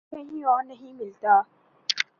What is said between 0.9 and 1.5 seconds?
ملتا۔